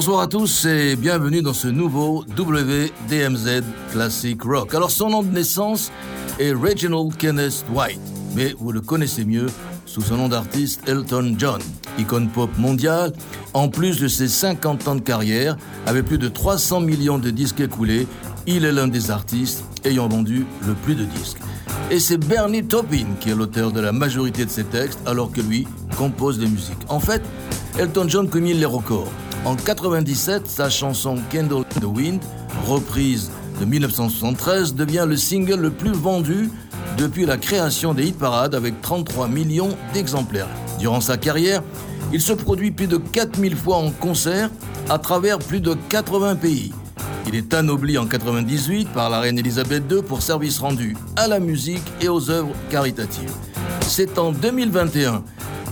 Bonsoir 0.00 0.20
à 0.20 0.28
tous 0.28 0.64
et 0.64 0.96
bienvenue 0.96 1.42
dans 1.42 1.52
ce 1.52 1.68
nouveau 1.68 2.24
WDMZ 2.34 3.62
Classic 3.92 4.42
Rock. 4.42 4.74
Alors 4.74 4.90
son 4.90 5.10
nom 5.10 5.22
de 5.22 5.28
naissance 5.28 5.92
est 6.38 6.52
Reginald 6.52 7.14
Kenneth 7.18 7.66
White, 7.70 8.00
mais 8.34 8.54
vous 8.58 8.72
le 8.72 8.80
connaissez 8.80 9.26
mieux 9.26 9.48
sous 9.84 10.00
son 10.00 10.16
nom 10.16 10.28
d'artiste 10.28 10.88
Elton 10.88 11.34
John, 11.36 11.60
icône 11.98 12.30
pop 12.30 12.48
mondiale, 12.56 13.12
en 13.52 13.68
plus 13.68 14.00
de 14.00 14.08
ses 14.08 14.28
50 14.28 14.88
ans 14.88 14.94
de 14.94 15.02
carrière, 15.02 15.58
avec 15.84 16.06
plus 16.06 16.16
de 16.16 16.28
300 16.28 16.80
millions 16.80 17.18
de 17.18 17.28
disques 17.28 17.60
écoulés, 17.60 18.06
il 18.46 18.64
est 18.64 18.72
l'un 18.72 18.88
des 18.88 19.10
artistes 19.10 19.64
ayant 19.84 20.08
vendu 20.08 20.46
le 20.66 20.72
plus 20.72 20.94
de 20.94 21.04
disques. 21.04 21.42
Et 21.90 22.00
c'est 22.00 22.16
Bernie 22.16 22.64
Taupin 22.64 23.04
qui 23.20 23.28
est 23.28 23.34
l'auteur 23.34 23.70
de 23.70 23.80
la 23.80 23.92
majorité 23.92 24.46
de 24.46 24.50
ses 24.50 24.64
textes, 24.64 25.00
alors 25.04 25.30
que 25.30 25.42
lui 25.42 25.68
compose 25.98 26.38
des 26.38 26.46
musiques. 26.46 26.86
En 26.88 27.00
fait, 27.00 27.20
Elton 27.78 28.06
John 28.08 28.30
commune 28.30 28.56
les 28.56 28.64
records. 28.64 29.12
En 29.46 29.56
97, 29.56 30.46
sa 30.46 30.68
chanson 30.68 31.16
Candle 31.32 31.64
in 31.74 31.80
the 31.80 31.84
Wind, 31.84 32.20
reprise 32.66 33.30
de 33.58 33.64
1973, 33.64 34.74
devient 34.74 35.06
le 35.08 35.16
single 35.16 35.60
le 35.60 35.70
plus 35.70 35.92
vendu 35.92 36.50
depuis 36.98 37.24
la 37.24 37.38
création 37.38 37.94
des 37.94 38.08
hit 38.08 38.18
parades 38.18 38.54
avec 38.54 38.82
33 38.82 39.28
millions 39.28 39.70
d'exemplaires. 39.94 40.48
Durant 40.78 41.00
sa 41.00 41.16
carrière, 41.16 41.62
il 42.12 42.20
se 42.20 42.34
produit 42.34 42.70
plus 42.70 42.86
de 42.86 42.98
4000 42.98 43.56
fois 43.56 43.76
en 43.78 43.90
concert 43.90 44.50
à 44.90 44.98
travers 44.98 45.38
plus 45.38 45.60
de 45.60 45.74
80 45.88 46.36
pays. 46.36 46.72
Il 47.26 47.34
est 47.34 47.54
anobli 47.54 47.96
en 47.96 48.06
98 48.06 48.90
par 48.90 49.08
la 49.08 49.20
reine 49.20 49.38
Elisabeth 49.38 49.84
II 49.90 50.02
pour 50.02 50.20
service 50.20 50.58
rendu 50.58 50.96
à 51.16 51.28
la 51.28 51.40
musique 51.40 51.84
et 52.02 52.08
aux 52.08 52.28
œuvres 52.30 52.54
caritatives. 52.70 53.32
C'est 53.82 54.18
en 54.18 54.32
2021 54.32 55.22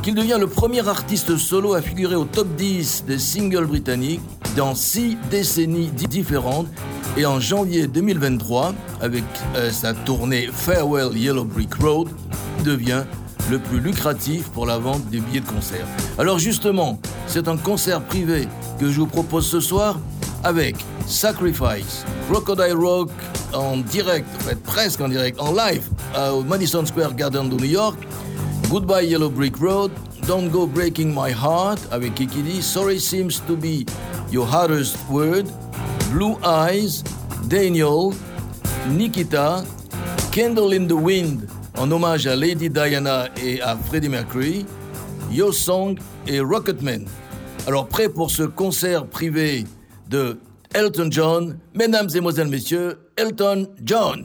qu'il 0.09 0.15
devient 0.15 0.39
le 0.41 0.47
premier 0.47 0.89
artiste 0.89 1.37
solo 1.37 1.75
à 1.75 1.83
figurer 1.83 2.15
au 2.15 2.25
top 2.25 2.49
10 2.57 3.05
des 3.07 3.19
singles 3.19 3.67
britanniques 3.67 4.23
dans 4.57 4.75
six 4.75 5.19
décennies 5.31 5.89
différentes 5.89 6.67
et 7.19 7.27
en 7.27 7.41
janvier 7.41 7.87
2023, 7.89 8.73
avec 9.03 9.23
euh, 9.57 9.71
sa 9.71 9.93
tournée 9.93 10.49
Farewell 10.51 11.15
Yellow 11.15 11.45
Brick 11.45 11.75
Road, 11.75 12.09
devient 12.65 13.05
le 13.51 13.59
plus 13.59 13.81
lucratif 13.81 14.45
pour 14.49 14.65
la 14.65 14.79
vente 14.79 15.05
des 15.11 15.21
billets 15.21 15.41
de 15.41 15.47
concert. 15.47 15.87
Alors 16.17 16.39
justement, 16.39 16.99
c'est 17.27 17.47
un 17.47 17.59
concert 17.59 18.01
privé 18.01 18.49
que 18.81 18.89
je 18.89 19.01
vous 19.01 19.07
propose 19.07 19.47
ce 19.47 19.61
soir 19.61 19.99
avec 20.43 20.77
Sacrifice, 21.07 22.07
Crocodile 22.31 22.79
Rock 22.79 23.11
en 23.53 23.77
direct, 23.77 24.27
en 24.41 24.45
fait 24.45 24.63
presque 24.63 25.03
en 25.03 25.09
direct, 25.09 25.39
en 25.39 25.53
live 25.53 25.83
au 26.33 26.43
Madison 26.45 26.87
Square 26.87 27.15
Garden 27.15 27.51
de 27.51 27.57
New 27.57 27.65
York, 27.65 27.99
Goodbye 28.71 29.01
Yellow 29.01 29.31
Brick 29.31 29.61
Road, 29.61 29.91
Don't 30.27 30.51
Go 30.51 30.67
Breaking 30.67 31.15
My 31.15 31.31
Heart. 31.31 31.81
Avec 31.91 32.15
Kikidi, 32.15 32.61
Sorry 32.61 32.99
Seems 32.99 33.41
to 33.47 33.57
Be 33.57 33.87
Your 34.31 34.47
Hardest 34.47 34.99
Word, 35.09 35.47
Blue 36.13 36.37
Eyes, 36.45 37.03
Daniel, 37.49 38.13
Nikita, 38.91 39.65
Candle 40.31 40.75
in 40.75 40.87
the 40.87 40.95
Wind 40.95 41.49
en 41.79 41.91
hommage 41.91 42.27
à 42.27 42.37
Lady 42.37 42.69
Diana 42.69 43.29
et 43.43 43.63
à 43.63 43.75
Freddie 43.75 44.11
Mercury, 44.11 44.67
Yo 45.31 45.51
Song 45.51 45.99
et 46.27 46.41
Rocketman. 46.41 47.07
Alors 47.67 47.89
prêt 47.89 48.11
pour 48.11 48.31
ce 48.31 48.43
concert 48.43 49.07
privé 49.07 49.65
de 50.11 50.37
Elton 50.75 51.09
John, 51.11 51.59
mesdames 51.73 52.09
et 52.15 52.21
messieurs, 52.45 52.99
Elton 53.17 53.67
John. 53.83 54.25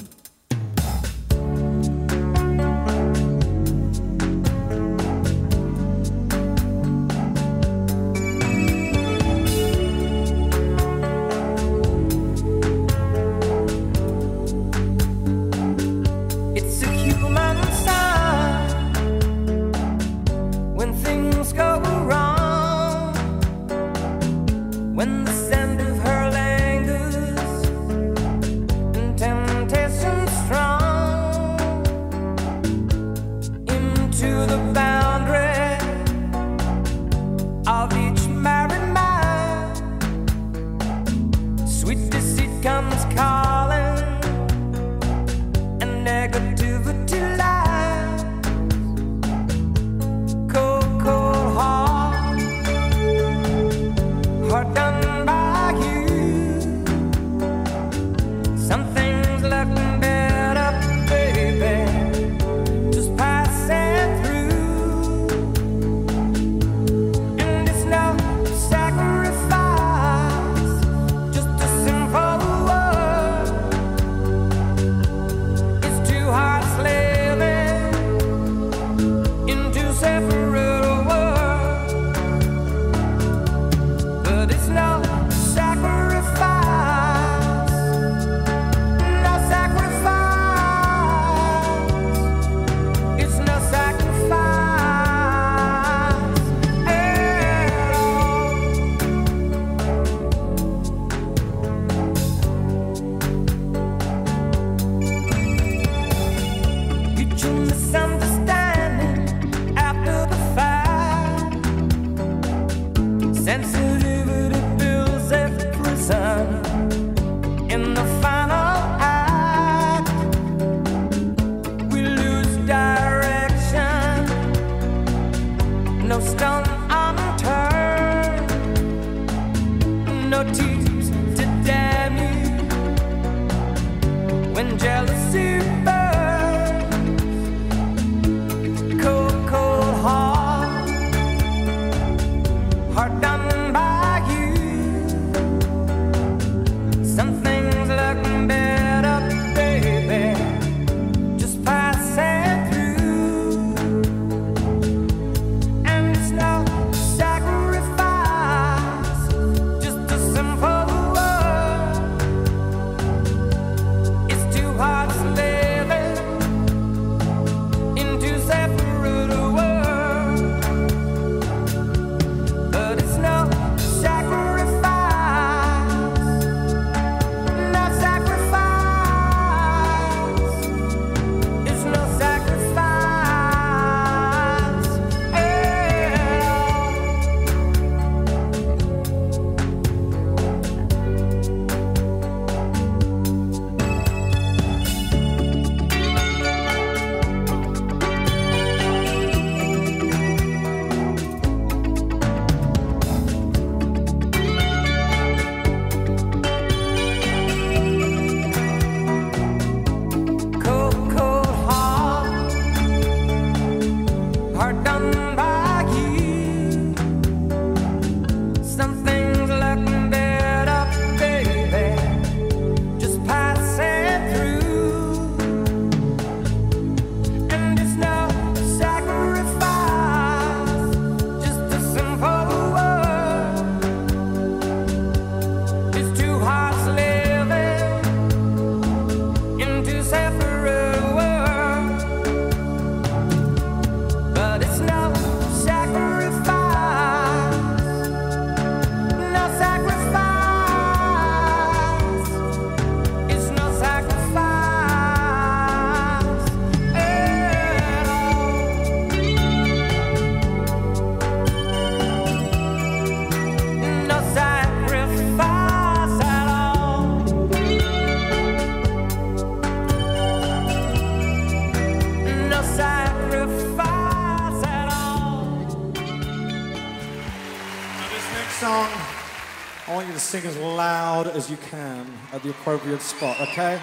Sing 280.33 280.49
as 280.49 280.57
loud 280.57 281.27
as 281.27 281.47
you 281.47 281.57
can 281.57 282.07
at 282.31 282.41
the 282.41 282.49
appropriate 282.49 283.03
spot, 283.03 283.39
okay? 283.39 283.79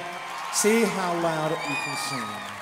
See 0.52 0.82
how 0.82 1.12
loud 1.22 1.52
you 1.52 1.76
can 1.84 1.96
sing. 2.08 2.59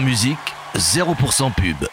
Musique, 0.00 0.38
0% 0.76 1.50
pub. 1.54 1.91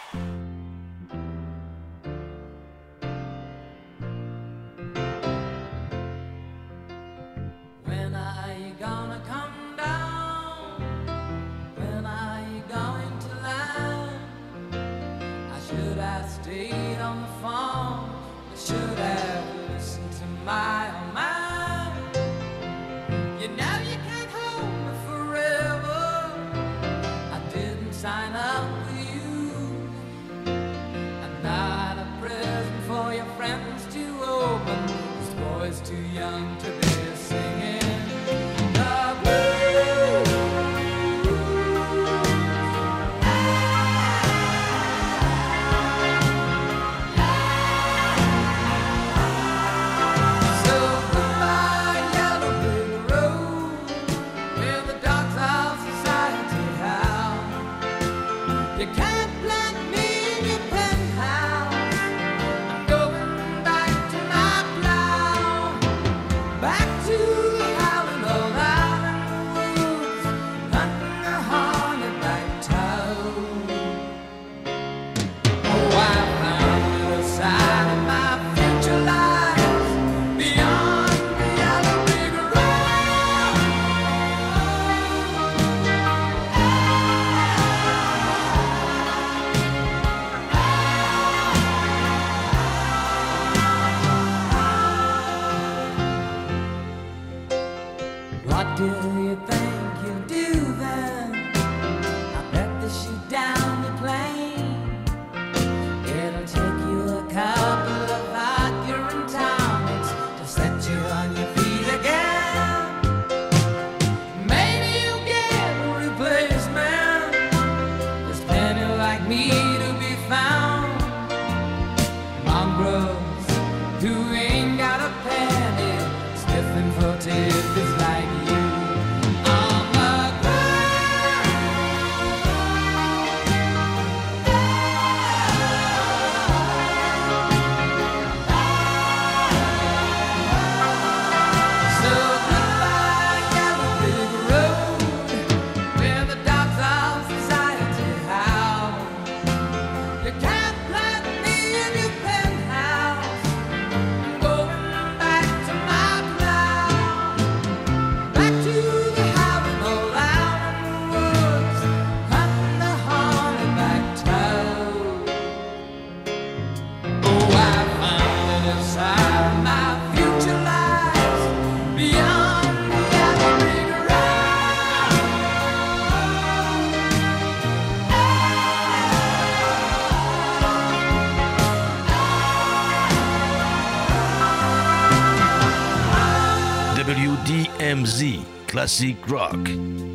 Classic 188.80 189.28
Rock. 189.28 190.09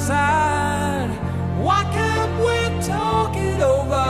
side. 0.00 1.10
Why 1.60 1.82
can't 1.96 2.34
we 2.46 2.58
talk 2.86 3.36
it 3.36 3.60
over? 3.60 4.08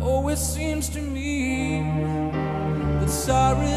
Oh, 0.00 0.28
it 0.28 0.38
seems 0.38 0.88
to 0.90 1.00
me 1.00 1.82
that 3.00 3.10
sorry. 3.10 3.73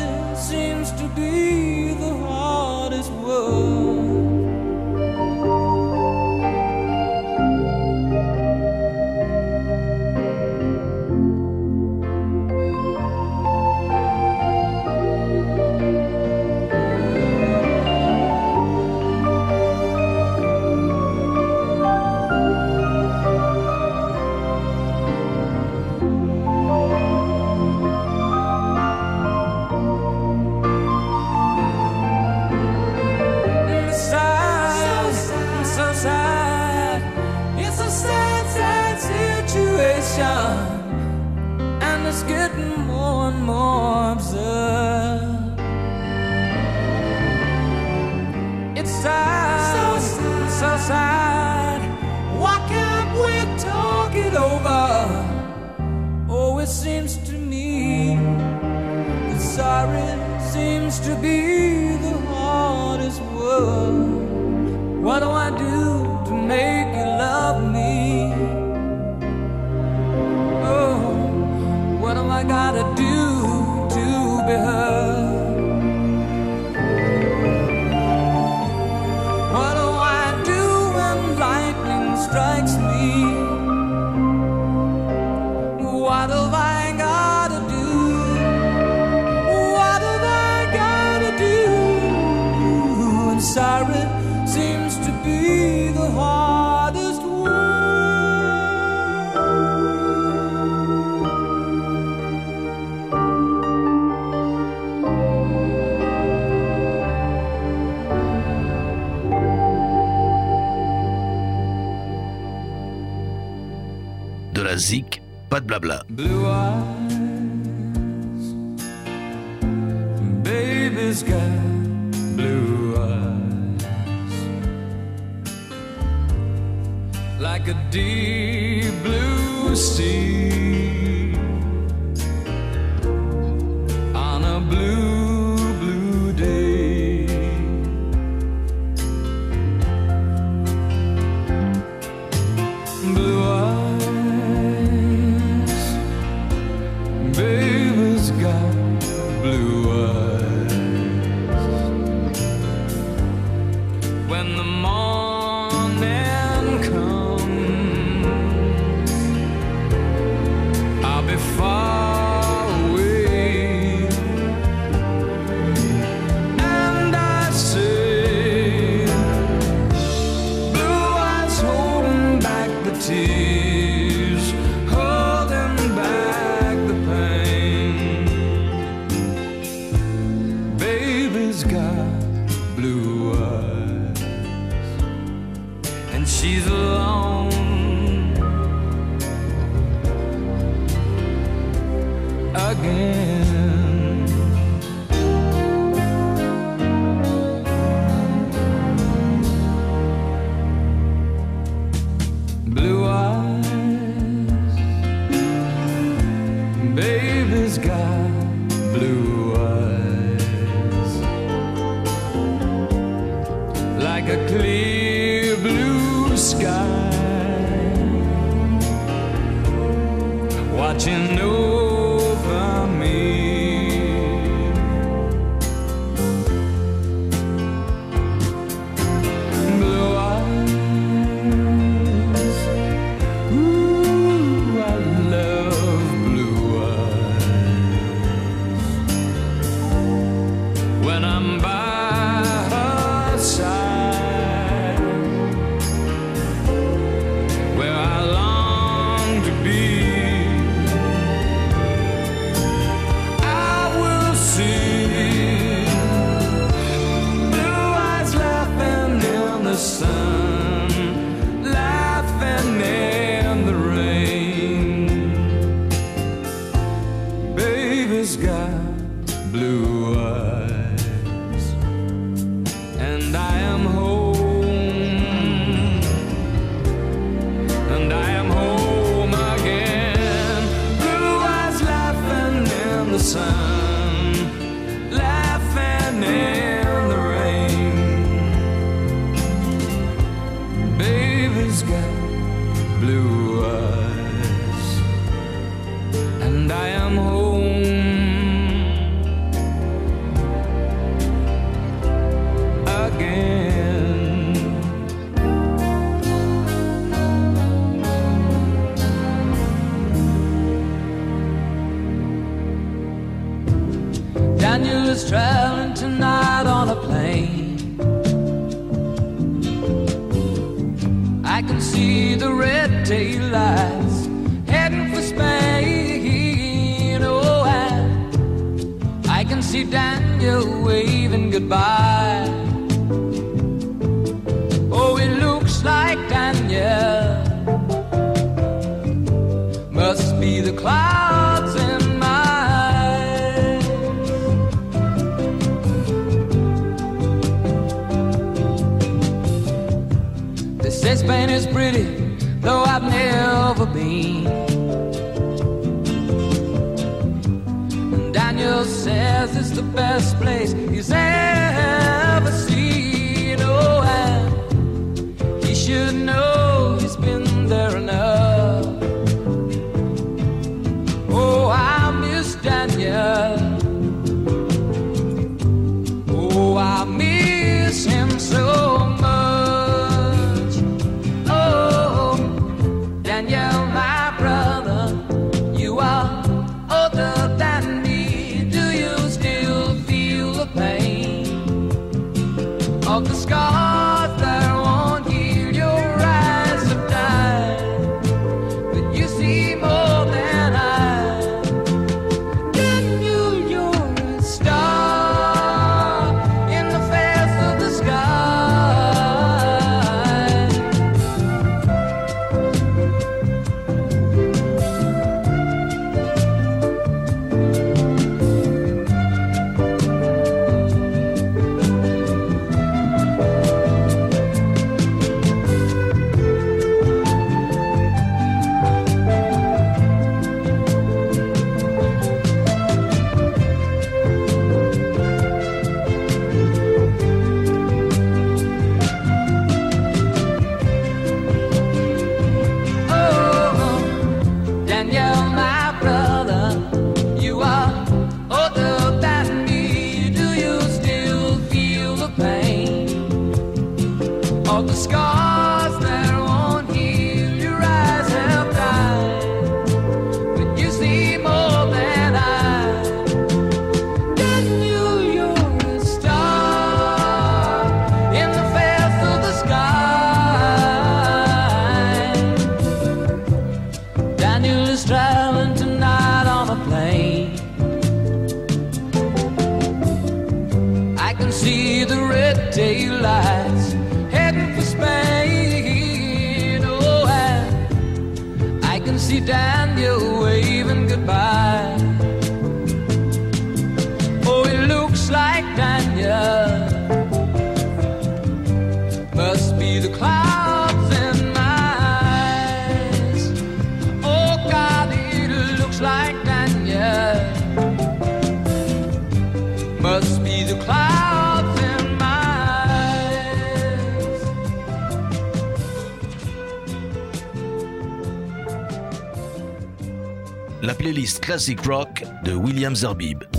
Playlist 521.08 521.39
Classic 521.39 521.80
Rock 521.86 522.22
de 522.43 522.54
William 522.54 522.93
Zerbib. 522.93 523.57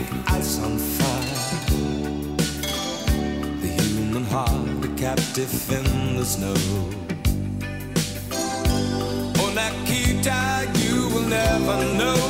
Like 0.00 0.30
ice 0.32 0.58
on 0.60 0.78
fire. 0.78 1.68
The 3.60 3.68
human 3.82 4.24
heart, 4.24 4.84
a 4.84 4.88
captive 4.96 5.52
in 5.70 6.16
the 6.16 6.24
snow. 6.24 6.54
Oh, 9.40 9.50
Nikita, 9.54 10.70
you 10.82 11.08
will 11.12 11.28
never 11.28 11.76
know 12.00 12.20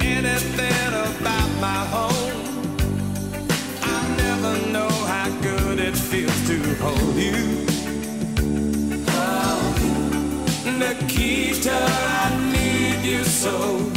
anything 0.00 0.92
about 1.08 1.50
my 1.60 1.80
home. 1.94 2.42
I 3.82 4.16
never 4.16 4.52
know 4.72 4.92
how 5.12 5.28
good 5.42 5.80
it 5.80 5.96
feels 5.96 6.40
to 6.48 6.56
hold 6.76 7.16
you. 7.16 7.66
Oh, 9.08 9.60
Nikita, 10.78 11.78
I 11.80 12.52
need 12.52 13.04
you 13.04 13.24
so. 13.24 13.87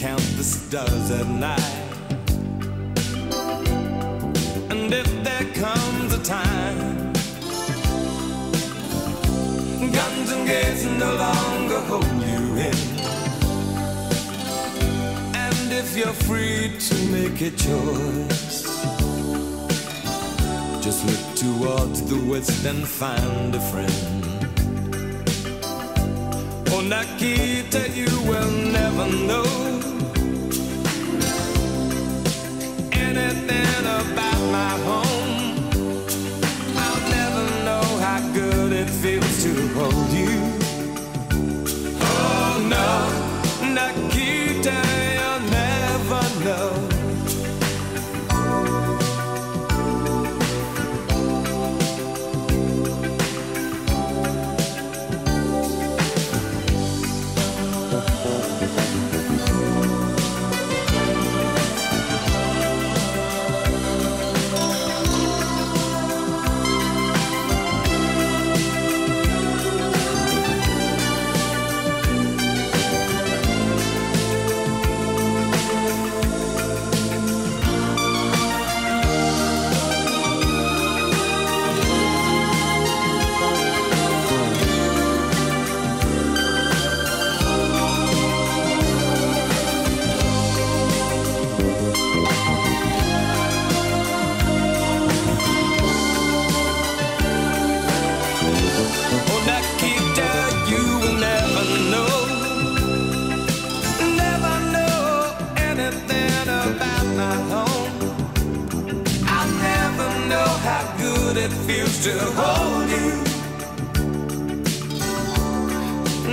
Count 0.00 0.22
the 0.38 0.42
stars 0.42 1.10
at 1.10 1.26
night? 1.26 1.60
And 4.70 4.94
if 4.94 5.08
there 5.22 5.44
comes 5.52 6.14
a 6.14 6.22
time, 6.24 7.12
guns 9.92 10.30
and 10.32 10.46
gates 10.48 10.84
no 11.04 11.10
longer 11.26 11.80
hold 11.90 12.22
you 12.32 12.42
in. 12.68 12.78
And 15.44 15.70
if 15.70 15.94
you're 15.94 16.18
free 16.28 16.78
to 16.88 16.94
make 17.16 17.38
a 17.42 17.50
choice, 17.50 18.62
just 20.82 21.04
look 21.10 21.24
towards 21.36 22.00
the 22.08 22.24
west 22.26 22.64
and 22.64 22.88
find 22.88 23.54
a 23.54 23.60
friend. 23.70 24.24
Oh, 26.72 26.80
Nikita, 26.80 27.90
you 27.90 28.08
will 28.26 28.50
never 28.72 29.06
know 29.26 29.79
anything 33.16 33.84
about 33.84 34.40
my 34.52 34.70
home. 34.84 35.19
It 111.50 111.56
feels 111.66 112.04
to 112.04 112.12
hold 112.38 112.90
you. 112.90 113.10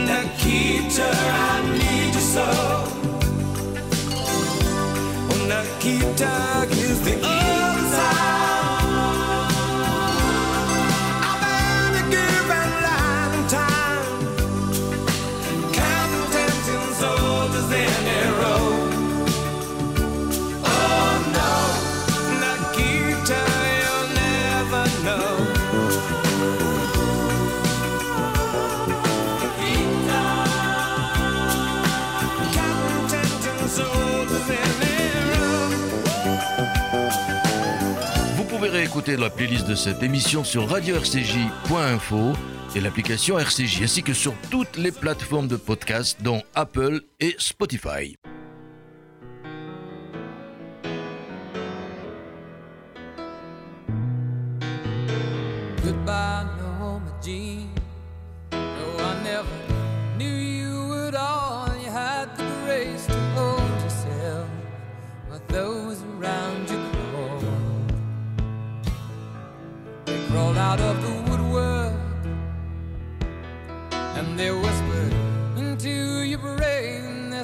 Nikita, 0.05 1.09
I 1.09 1.61
need 1.79 2.13
you 2.13 2.25
so. 2.35 2.47
Oh, 5.31 5.45
Nikita, 5.47 6.67
is 6.71 7.01
the 7.01 7.15
réécouter 38.77 39.17
la 39.17 39.31
playlist 39.31 39.67
de 39.67 39.73
cette 39.73 40.03
émission 40.03 40.43
sur 40.43 40.69
radio-rcj.info 40.69 42.33
et 42.75 42.79
l'application 42.79 43.39
RCJ, 43.39 43.81
ainsi 43.81 44.03
que 44.03 44.13
sur 44.13 44.35
toutes 44.51 44.77
les 44.77 44.91
plateformes 44.91 45.47
de 45.47 45.55
podcast, 45.55 46.19
dont 46.21 46.43
Apple 46.53 47.01
et 47.19 47.35
Spotify. 47.39 48.15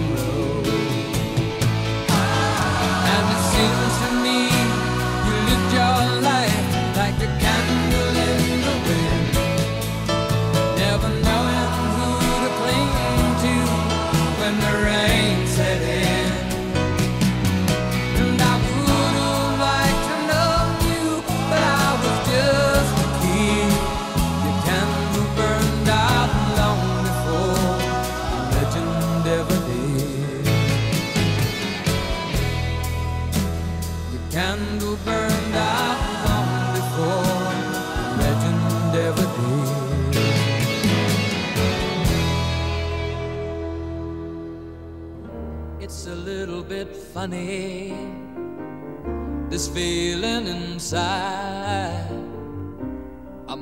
Monroe. 0.00 0.39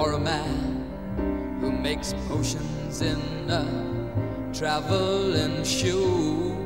or 0.00 0.12
a 0.12 0.18
man 0.18 0.86
who 1.60 1.70
makes 1.70 2.14
potions 2.26 3.02
in 3.02 3.20
a 3.50 3.66
traveling 4.50 5.62
shoe. 5.62 6.56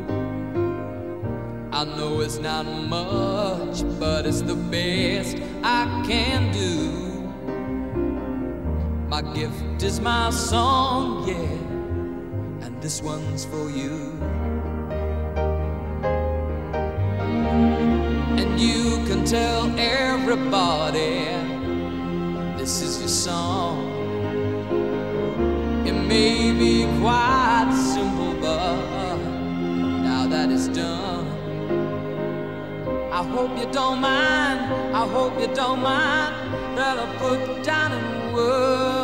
I 1.73 1.83
know 1.85 2.21
it's 2.21 2.39
not 2.39 2.65
much, 2.65 3.83
but 3.99 4.25
it's 4.25 4.43
the 4.43 4.55
best 4.55 5.37
I 5.65 5.85
can 6.07 6.53
do. 6.53 6.93
My 9.09 9.23
gift 9.35 9.83
is 9.83 9.99
my 9.99 10.31
song, 10.31 11.27
yeah, 11.27 12.65
and 12.65 12.81
this 12.81 13.03
one's 13.03 13.45
for 13.45 13.69
you. 13.69 14.17
And 18.39 18.61
you 18.61 19.05
can 19.09 19.25
tell 19.25 19.77
everybody 19.77 21.54
this 22.65 22.81
is 22.81 22.99
your 22.99 23.09
song. 23.09 23.77
It 25.87 25.93
may 25.93 26.51
be 26.51 26.87
quite 26.99 27.71
simple, 27.93 28.33
but 28.41 29.19
now 30.03 30.27
that 30.27 30.51
it's 30.51 30.69
done. 30.69 31.27
I 33.13 33.23
hope 33.23 33.51
you 33.59 33.71
don't 33.71 34.01
mind, 34.01 34.61
I 34.97 35.07
hope 35.07 35.39
you 35.39 35.49
don't 35.55 35.83
mind 35.83 36.35
that 36.79 36.99
I 36.99 37.07
put 37.19 37.63
down 37.63 37.93
in 37.93 38.33
words 38.33 39.04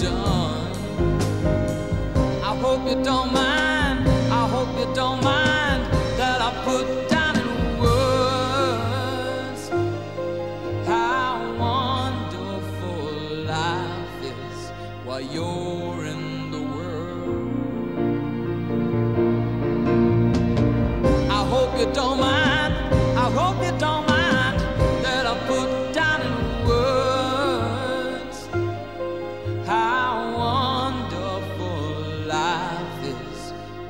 Done, 0.00 0.72
I 2.42 2.56
hope 2.60 2.88
you 2.88 3.02
don't 3.04 3.32
mind. 3.32 4.08
I 4.30 4.48
hope 4.48 4.78
you 4.78 4.94
don't 4.94 5.22
mind 5.24 5.45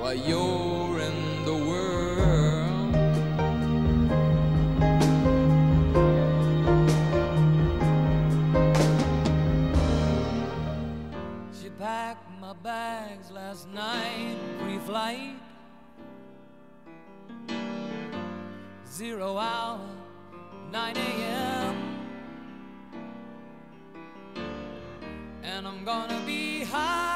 while 0.07 0.15
you're 0.15 1.01
in 1.01 1.45
the 1.45 1.57
world. 1.69 2.95
She 11.61 11.71
packed 11.71 12.31
my 12.41 12.53
bags 12.53 13.33
last 13.33 13.69
night, 13.71 14.37
pre-flight. 14.61 15.41
Zero 18.89 19.37
hour, 19.37 19.81
9 20.71 20.97
a.m. 20.97 21.75
And 25.43 25.67
I'm 25.67 25.85
gonna 25.85 26.23
be 26.25 26.63
high 26.63 27.16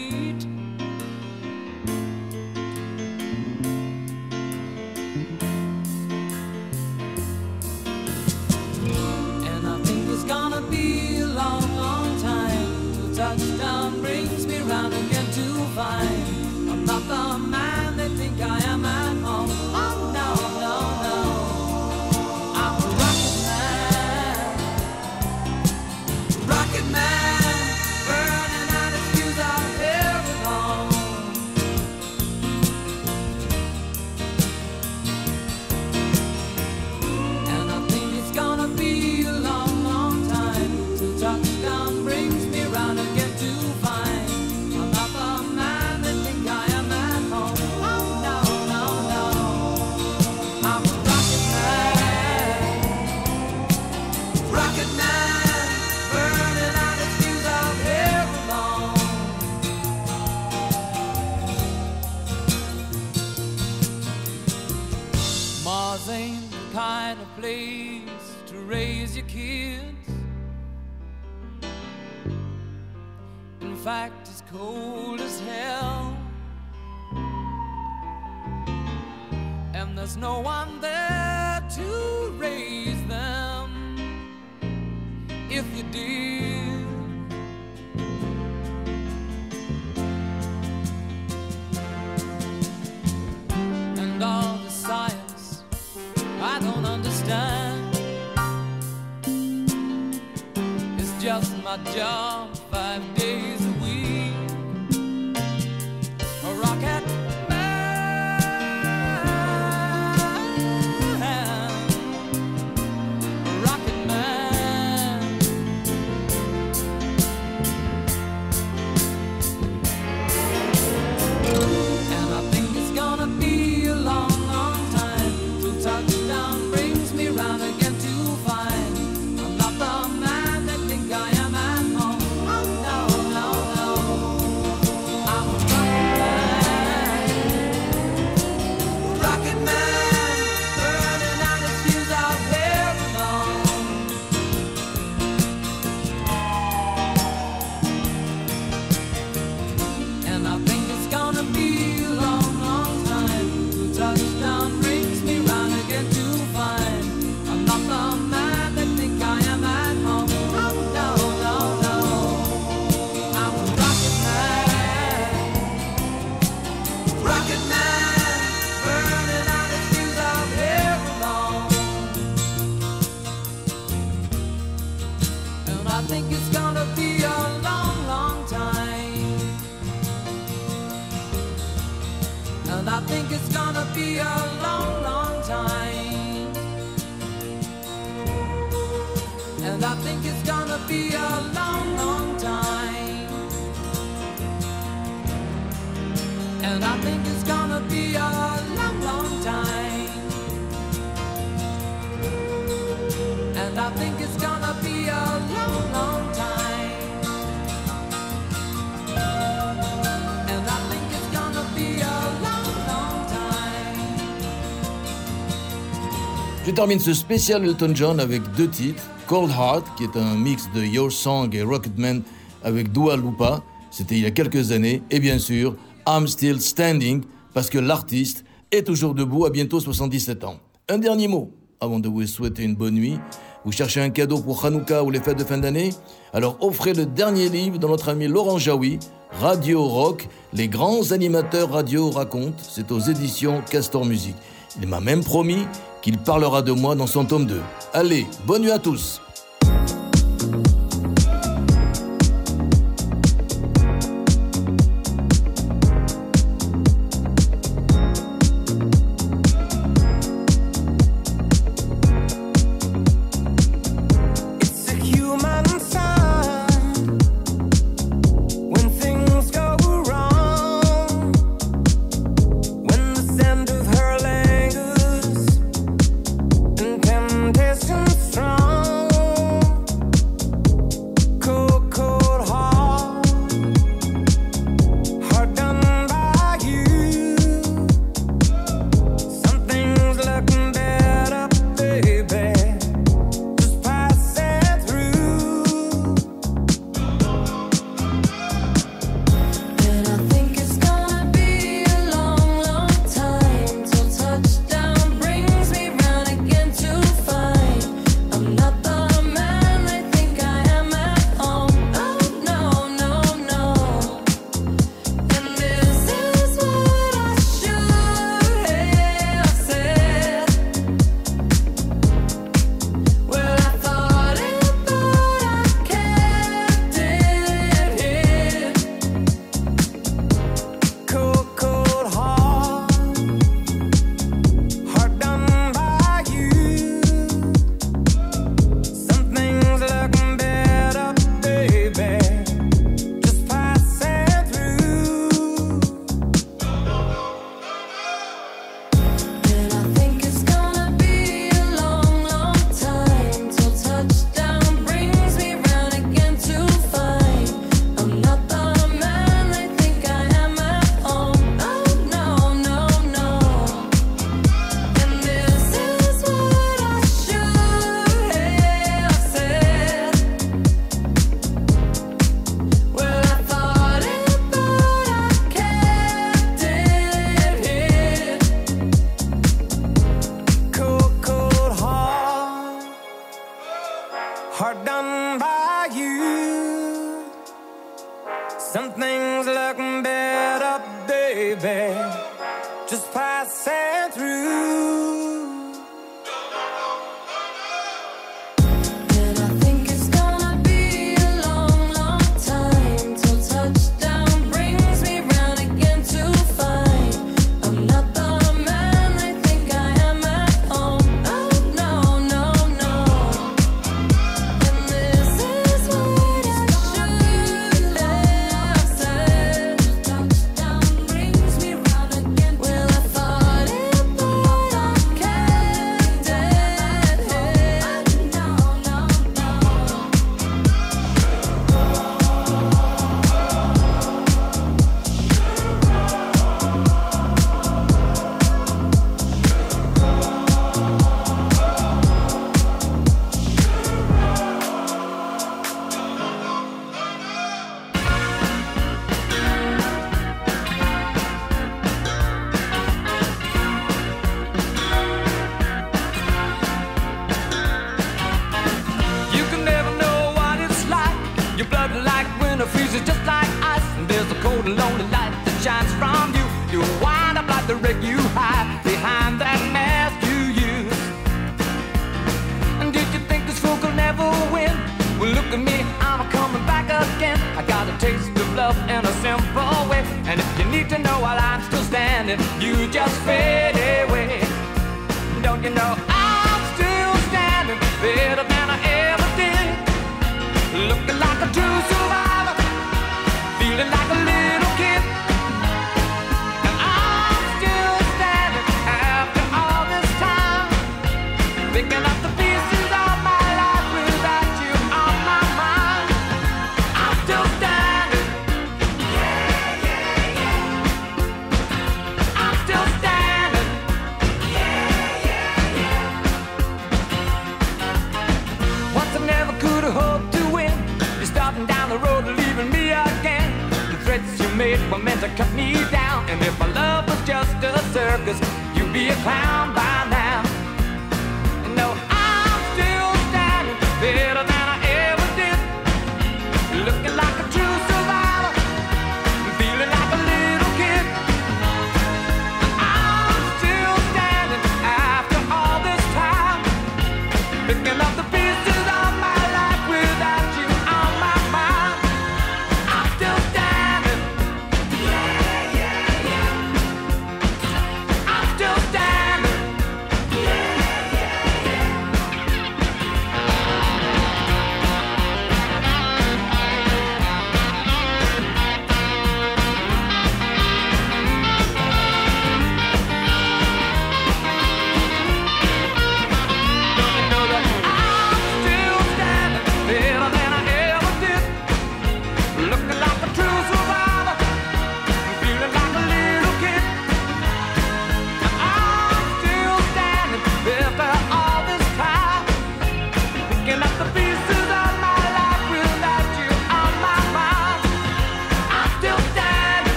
Termine 216.81 216.99
ce 216.99 217.13
spécial 217.13 217.63
Elton 217.63 217.91
John 217.93 218.19
avec 218.19 218.41
deux 218.57 218.67
titres. 218.67 219.03
Cold 219.27 219.51
Heart, 219.51 219.85
qui 219.95 220.03
est 220.03 220.17
un 220.17 220.33
mix 220.33 220.67
de 220.73 220.83
Your 220.83 221.11
Song 221.11 221.53
et 221.53 221.61
Rocketman 221.61 222.23
avec 222.63 222.91
Dua 222.91 223.17
Lupa, 223.17 223.61
c'était 223.91 224.15
il 224.15 224.23
y 224.23 224.25
a 224.25 224.31
quelques 224.31 224.71
années. 224.71 225.03
Et 225.11 225.19
bien 225.19 225.37
sûr, 225.37 225.75
I'm 226.07 226.27
Still 226.27 226.59
Standing, 226.59 227.21
parce 227.53 227.69
que 227.69 227.77
l'artiste 227.77 228.45
est 228.71 228.81
toujours 228.81 229.13
debout 229.13 229.45
à 229.45 229.51
bientôt 229.51 229.79
77 229.79 230.43
ans. 230.43 230.55
Un 230.89 230.97
dernier 230.97 231.27
mot 231.27 231.51
avant 231.79 231.99
de 231.99 232.09
vous 232.09 232.25
souhaiter 232.25 232.63
une 232.63 232.73
bonne 232.73 232.95
nuit. 232.95 233.19
Vous 233.63 233.71
cherchez 233.71 234.01
un 234.01 234.09
cadeau 234.09 234.39
pour 234.39 234.65
Hanouka 234.65 235.03
ou 235.03 235.11
les 235.11 235.19
fêtes 235.19 235.37
de 235.37 235.43
fin 235.43 235.59
d'année? 235.59 235.91
Alors 236.33 236.57
offrez 236.61 236.95
le 236.95 237.05
dernier 237.05 237.49
livre 237.49 237.77
de 237.77 237.85
notre 237.85 238.09
ami 238.09 238.27
Laurent 238.27 238.57
Jaoui, 238.57 238.97
Radio 239.39 239.83
Rock, 239.83 240.27
les 240.51 240.67
grands 240.67 241.11
animateurs 241.11 241.69
radio 241.69 242.09
racontent. 242.09 242.57
C'est 242.67 242.91
aux 242.91 243.01
éditions 243.01 243.61
Castor 243.69 244.03
Music. 244.03 244.33
Il 244.81 244.87
m'a 244.87 244.99
même 244.99 245.23
promis 245.23 245.67
qu'il 246.01 246.17
parlera 246.17 246.61
de 246.61 246.71
moi 246.71 246.95
dans 246.95 247.07
son 247.07 247.25
tome 247.25 247.45
2. 247.45 247.61
Allez, 247.93 248.25
bonne 248.45 248.63
nuit 248.63 248.71
à 248.71 248.79
tous 248.79 249.21